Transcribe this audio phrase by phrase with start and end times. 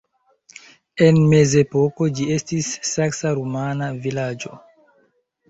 [1.07, 4.57] En mezepoko ĝi estis saksa-rumana vilaĝo.